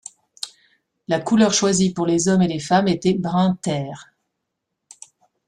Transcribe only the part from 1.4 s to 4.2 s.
choisie pour les hommes et les femmes était brun terre.